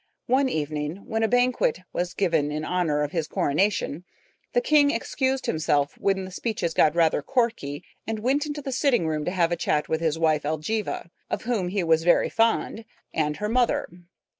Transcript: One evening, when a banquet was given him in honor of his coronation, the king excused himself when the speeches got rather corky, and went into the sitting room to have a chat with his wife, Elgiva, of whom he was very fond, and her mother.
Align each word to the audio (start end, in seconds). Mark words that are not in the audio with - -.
One 0.25 0.49
evening, 0.49 1.05
when 1.05 1.21
a 1.21 1.27
banquet 1.27 1.81
was 1.93 2.15
given 2.15 2.45
him 2.45 2.51
in 2.57 2.65
honor 2.65 3.03
of 3.03 3.11
his 3.11 3.27
coronation, 3.27 4.03
the 4.53 4.59
king 4.59 4.89
excused 4.89 5.45
himself 5.45 5.95
when 5.99 6.25
the 6.25 6.31
speeches 6.31 6.73
got 6.73 6.95
rather 6.95 7.21
corky, 7.21 7.83
and 8.07 8.17
went 8.17 8.47
into 8.47 8.63
the 8.63 8.71
sitting 8.71 9.05
room 9.05 9.25
to 9.25 9.31
have 9.31 9.51
a 9.51 9.55
chat 9.55 9.87
with 9.89 10.01
his 10.01 10.17
wife, 10.17 10.41
Elgiva, 10.41 11.11
of 11.29 11.43
whom 11.43 11.67
he 11.67 11.83
was 11.83 12.03
very 12.03 12.29
fond, 12.29 12.83
and 13.13 13.37
her 13.37 13.47
mother. 13.47 13.87